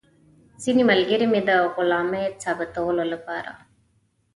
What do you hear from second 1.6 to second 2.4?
غلامۍ